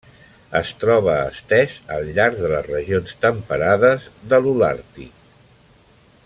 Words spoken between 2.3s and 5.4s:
de les regions temperades de l'Holàrtic.